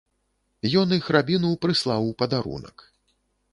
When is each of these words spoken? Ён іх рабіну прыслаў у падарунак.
Ён 0.81 0.95
іх 0.99 1.05
рабіну 1.17 1.51
прыслаў 1.65 2.01
у 2.09 2.11
падарунак. 2.21 2.77